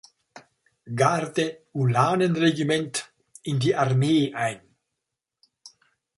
Garde 0.99 1.61
Ulanenregiment 1.75 3.11
in 3.43 3.59
die 3.59 3.75
Armee 3.75 4.33
ein. 4.33 4.59